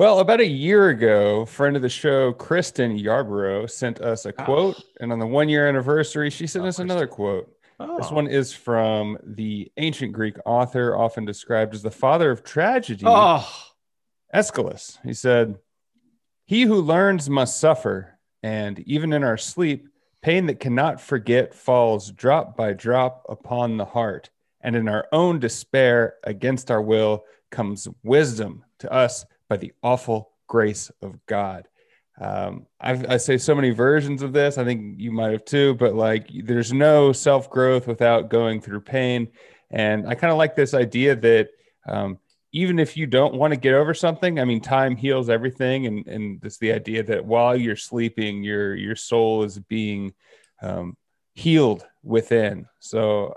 [0.00, 4.44] Well, about a year ago, friend of the show, Kristen Yarborough, sent us a ah.
[4.46, 4.76] quote.
[4.78, 4.82] Oh.
[4.98, 6.90] And on the one year anniversary, she sent oh, us Kristen.
[6.90, 7.54] another quote.
[7.78, 7.98] Oh.
[7.98, 13.04] This one is from the ancient Greek author, often described as the father of tragedy,
[13.06, 13.46] oh.
[14.32, 14.98] Aeschylus.
[15.04, 15.58] He said,
[16.46, 19.86] He who learns must suffer, and even in our sleep,
[20.22, 24.30] pain that cannot forget falls drop by drop upon the heart.
[24.62, 30.30] And in our own despair, against our will, comes wisdom to us by the awful
[30.46, 31.68] grace of God.
[32.18, 34.58] Um, i say so many versions of this.
[34.58, 38.82] I think you might have too, but like there's no self growth without going through
[38.82, 39.28] pain.
[39.70, 41.48] And I kind of like this idea that
[41.88, 42.18] um,
[42.52, 45.86] even if you don't want to get over something, I mean, time heals everything.
[45.86, 50.12] And, and the idea that while you're sleeping, your, your soul is being
[50.60, 50.96] um,
[51.34, 52.66] healed within.
[52.80, 53.34] So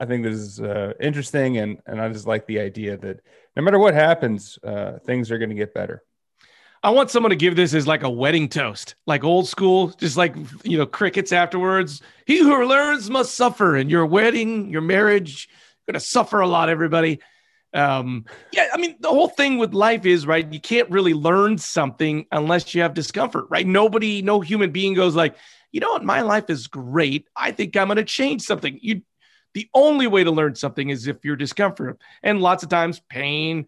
[0.00, 1.58] I think this is uh, interesting.
[1.58, 3.20] And, and I just like the idea that
[3.56, 6.02] no matter what happens, uh, things are going to get better.
[6.82, 10.18] I want someone to give this as like a wedding toast, like old school, just
[10.18, 12.02] like you know, crickets afterwards.
[12.26, 15.48] He who learns must suffer, and your wedding, your marriage,
[15.88, 17.20] gonna suffer a lot, everybody.
[17.72, 20.50] Um, yeah, I mean, the whole thing with life is right.
[20.52, 23.66] You can't really learn something unless you have discomfort, right?
[23.66, 25.36] Nobody, no human being goes like,
[25.72, 27.26] you know what, my life is great.
[27.34, 28.78] I think I'm gonna change something.
[28.82, 29.00] You,
[29.54, 33.66] the only way to learn something is if you're discomfort, and lots of times pain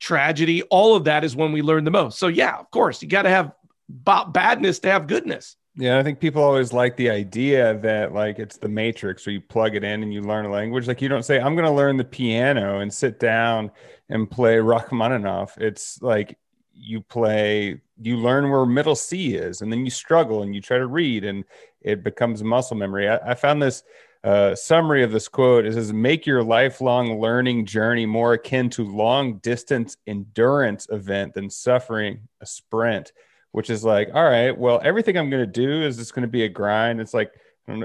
[0.00, 2.18] tragedy, all of that is when we learn the most.
[2.18, 3.52] So, yeah, of course, you got to have
[3.88, 5.56] b- badness to have goodness.
[5.76, 9.40] Yeah, I think people always like the idea that like it's the matrix where you
[9.40, 10.88] plug it in and you learn a language.
[10.88, 13.70] Like you don't say, I'm gonna learn the piano and sit down
[14.08, 15.56] and play Rachmaninoff.
[15.58, 16.38] It's like
[16.74, 20.78] you play, you learn where middle C is, and then you struggle and you try
[20.78, 21.44] to read and
[21.80, 23.08] it becomes muscle memory.
[23.08, 23.84] I, I found this
[24.22, 29.38] uh, summary of this quote says make your lifelong learning journey more akin to long
[29.38, 33.12] distance endurance event than suffering a sprint
[33.52, 36.28] which is like all right well everything i'm going to do is just going to
[36.28, 37.00] be a grind.
[37.00, 37.32] It's like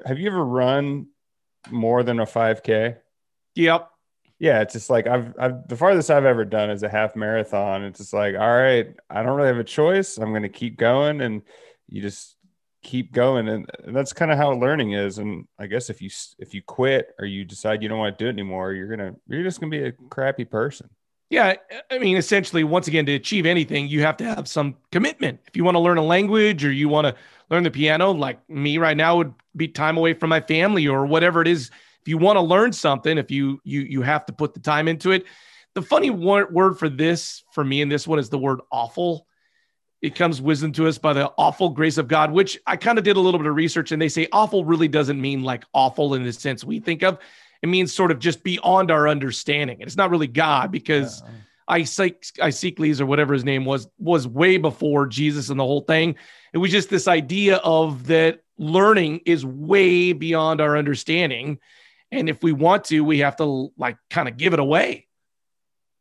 [0.06, 1.08] have you ever run
[1.72, 2.98] more than a 5k
[3.56, 3.90] yep.
[4.38, 7.84] Yeah it's just like I've, I've the farthest i've ever done is a half marathon.
[7.84, 10.18] It's just like all right i don't really have a choice.
[10.18, 11.44] I'm going to keep going and
[11.88, 12.35] you just
[12.86, 16.54] keep going and that's kind of how learning is and i guess if you if
[16.54, 19.42] you quit or you decide you don't want to do it anymore you're gonna you're
[19.42, 20.88] just gonna be a crappy person.
[21.32, 21.56] Yeah
[21.90, 25.40] i mean essentially once again to achieve anything you have to have some commitment.
[25.48, 27.16] If you want to learn a language or you want to
[27.50, 31.08] learn the piano like me right now would be time away from my family or
[31.08, 31.72] whatever it is.
[32.02, 34.88] If you want to learn something if you you you have to put the time
[34.88, 35.26] into it.
[35.74, 39.26] The funny word for this for me and this one is the word awful
[40.02, 43.04] it comes wisdom to us by the awful grace of God, which I kind of
[43.04, 46.14] did a little bit of research and they say awful really doesn't mean like awful
[46.14, 47.18] in the sense we think of.
[47.62, 49.78] It means sort of just beyond our understanding.
[49.82, 51.32] And it's not really God because yeah.
[51.68, 56.16] Isaac, or whatever his name was, was way before Jesus and the whole thing.
[56.54, 61.60] It was just this idea of that learning is way beyond our understanding.
[62.12, 65.08] And if we want to, we have to like kind of give it away.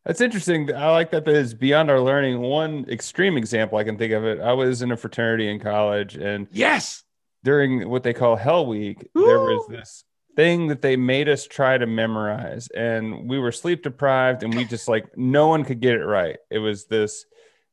[0.04, 0.74] That's interesting.
[0.74, 2.40] I like that that is beyond our learning.
[2.40, 4.38] One extreme example I can think of it.
[4.38, 7.02] I was in a fraternity in college, and yes,
[7.42, 9.24] during what they call Hell Week, Ooh.
[9.24, 10.04] there was this
[10.36, 14.64] thing that they made us try to memorize, and we were sleep deprived, and we
[14.66, 16.36] just like no one could get it right.
[16.50, 17.24] It was this.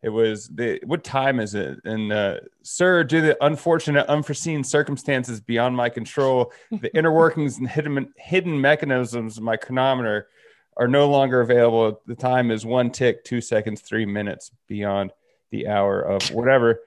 [0.01, 1.79] It was the what time is it?
[1.83, 7.57] And uh, sir, due to the unfortunate, unforeseen circumstances beyond my control, the inner workings
[7.57, 10.29] and hidden hidden mechanisms of my chronometer
[10.77, 12.01] are no longer available.
[12.05, 15.11] The time is one tick, two seconds, three minutes beyond
[15.51, 16.81] the hour of whatever.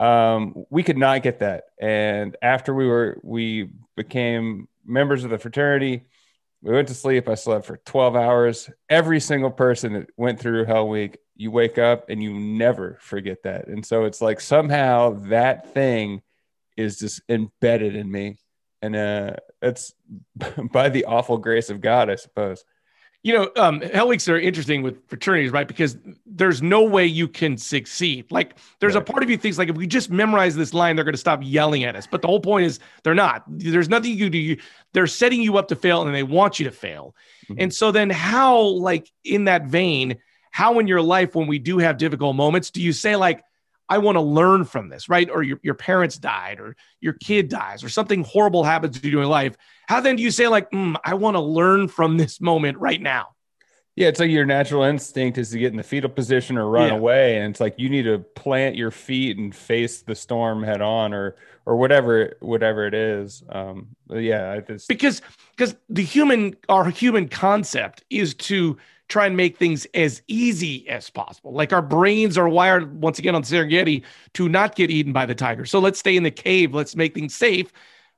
[0.00, 1.64] Um, we could not get that.
[1.80, 6.04] And after we were, we became members of the fraternity.
[6.62, 7.28] We went to sleep.
[7.28, 8.70] I slept for 12 hours.
[8.88, 13.44] Every single person that went through Hell Week, you wake up and you never forget
[13.44, 13.68] that.
[13.68, 16.22] And so it's like somehow that thing
[16.76, 18.38] is just embedded in me.
[18.82, 19.94] And uh, it's
[20.72, 22.64] by the awful grace of God, I suppose
[23.22, 25.66] you know, um, hell weeks are interesting with fraternities, right?
[25.66, 28.30] Because there's no way you can succeed.
[28.30, 29.02] Like, there's right.
[29.02, 31.18] a part of you thinks like if we just memorize this line, they're going to
[31.18, 32.06] stop yelling at us.
[32.06, 33.42] But the whole point is they're not.
[33.48, 34.56] There's nothing you do.
[34.92, 37.14] They're setting you up to fail, and they want you to fail.
[37.48, 37.60] Mm-hmm.
[37.62, 40.18] And so then, how, like in that vein,
[40.52, 43.42] how in your life when we do have difficult moments, do you say like,
[43.88, 45.30] I want to learn from this, right?
[45.30, 49.20] Or your, your parents died, or your kid dies, or something horrible happens to you
[49.20, 49.56] in life.
[49.88, 53.00] How then do you say, like, mm, I want to learn from this moment right
[53.00, 53.28] now?
[53.96, 56.90] Yeah, it's like your natural instinct is to get in the fetal position or run
[56.90, 56.94] yeah.
[56.94, 60.80] away, and it's like you need to plant your feet and face the storm head
[60.80, 61.34] on, or
[61.66, 63.42] or whatever whatever it is.
[63.48, 64.86] Um, yeah, just...
[64.86, 65.20] because
[65.50, 71.10] because the human our human concept is to try and make things as easy as
[71.10, 71.52] possible.
[71.52, 75.34] Like our brains are wired once again on Serengeti to not get eaten by the
[75.34, 75.64] tiger.
[75.64, 76.74] So let's stay in the cave.
[76.74, 77.72] Let's make things safe.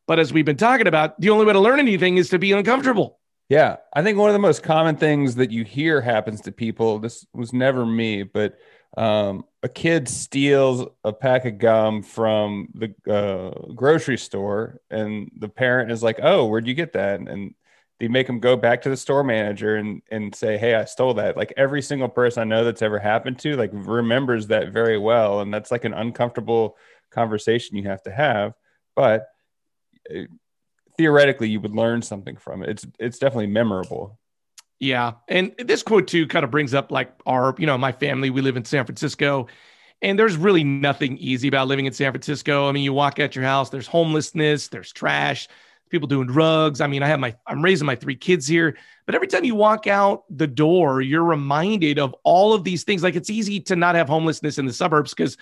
[0.07, 2.53] But as we've been talking about, the only way to learn anything is to be
[2.53, 3.19] uncomfortable.
[3.49, 3.77] Yeah.
[3.93, 7.27] I think one of the most common things that you hear happens to people, this
[7.33, 8.59] was never me, but
[8.97, 15.49] um, a kid steals a pack of gum from the uh, grocery store, and the
[15.49, 17.55] parent is like, "Oh, where'd you get that?" And
[18.00, 21.14] they make them go back to the store manager and and say, "Hey, I stole
[21.14, 24.99] that." Like every single person I know that's ever happened to, like remembers that very
[24.99, 26.76] well, and that's like an uncomfortable
[27.11, 28.55] conversation you have to have,
[28.97, 29.29] but
[30.14, 30.23] uh,
[30.97, 32.70] theoretically you would learn something from it.
[32.70, 34.19] It's it's definitely memorable.
[34.79, 35.12] Yeah.
[35.29, 38.41] And this quote too kind of brings up like our, you know, my family, we
[38.41, 39.47] live in San Francisco.
[40.02, 42.67] And there's really nothing easy about living in San Francisco.
[42.67, 45.49] I mean, you walk out your house, there's homelessness, there's trash,
[45.91, 46.81] people doing drugs.
[46.81, 48.77] I mean, I have my, I'm raising my three kids here,
[49.07, 53.03] but every time you walk out the door, you're reminded of all of these things.
[53.03, 55.37] Like it's easy to not have homelessness in the suburbs because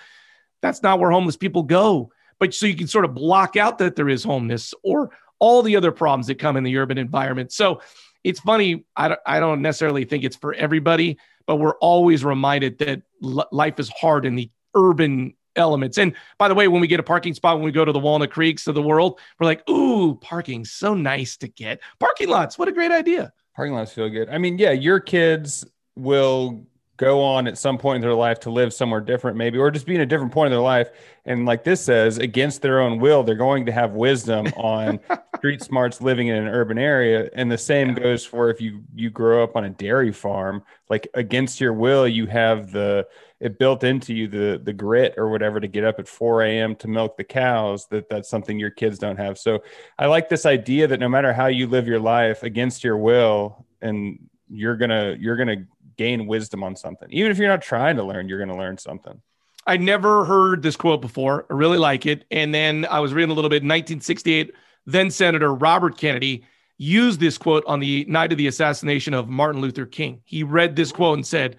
[0.61, 2.11] that's not where homeless people go.
[2.39, 5.75] But so you can sort of block out that there is homelessness or all the
[5.75, 7.51] other problems that come in the urban environment.
[7.51, 7.81] So
[8.23, 8.85] it's funny.
[8.95, 11.17] I don't, I don't necessarily think it's for everybody,
[11.47, 15.97] but we're always reminded that life is hard in the urban elements.
[15.97, 17.99] And by the way, when we get a parking spot, when we go to the
[17.99, 21.79] Walnut Creeks of the world, we're like, ooh, parking, so nice to get.
[21.99, 23.31] Parking lots, what a great idea.
[23.55, 24.29] Parking lots feel good.
[24.29, 25.65] I mean, yeah, your kids
[25.95, 26.65] will
[26.99, 29.85] go on at some point in their life to live somewhere different, maybe, or just
[29.85, 30.89] be in a different point in their life.
[31.25, 34.99] And like this says, against their own will, they're going to have wisdom on
[35.37, 37.29] street smarts living in an urban area.
[37.33, 38.03] And the same yeah.
[38.03, 42.05] goes for if you you grow up on a dairy farm, like against your will,
[42.05, 43.07] you have the
[43.39, 46.75] it built into you the the grit or whatever to get up at 4 a.m.
[46.77, 47.87] to milk the cows.
[47.87, 49.37] That that's something your kids don't have.
[49.37, 49.63] So
[49.97, 53.65] I like this idea that no matter how you live your life against your will,
[53.81, 54.19] and
[54.49, 55.65] you're gonna you're gonna
[55.99, 57.09] gain wisdom on something.
[57.11, 59.21] Even if you're not trying to learn, you're going to learn something.
[59.67, 61.45] I never heard this quote before.
[61.49, 62.23] I really like it.
[62.31, 63.55] And then I was reading a little bit.
[63.55, 64.53] 1968,
[64.85, 66.45] then Senator Robert Kennedy
[66.77, 70.21] used this quote on the night of the assassination of Martin Luther King.
[70.23, 71.57] He read this quote and said,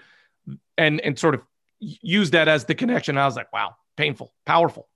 [0.79, 1.43] and and sort of
[1.79, 3.19] used that as the connection.
[3.19, 4.89] I was like, wow, painful, powerful.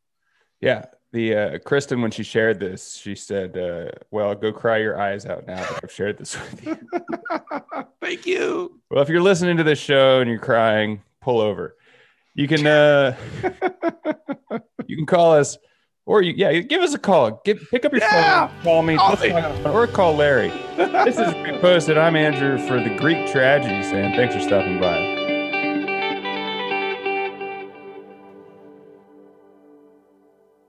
[0.63, 5.01] Yeah, the uh, Kristen when she shared this, she said, uh, "Well, go cry your
[5.01, 6.77] eyes out now that I've shared this with you."
[8.01, 8.81] Thank you.
[8.91, 11.77] Well, if you're listening to this show and you're crying, pull over.
[12.35, 13.17] You can uh,
[14.87, 15.57] you can call us,
[16.05, 17.41] or you yeah, give us a call.
[17.45, 18.49] Get pick up your yeah!
[18.49, 19.65] phone, call me, call me.
[19.67, 20.49] or call Larry.
[20.77, 21.97] this is Greek Posted.
[21.97, 25.04] I'm Andrew for the Greek Tragedy, saying thanks for stopping by.